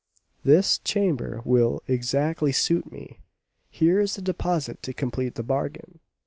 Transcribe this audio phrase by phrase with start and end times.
[0.43, 3.19] Merrill] "This chamber will exactly suit me.
[3.69, 5.99] Here is a deposit to complete the bargain.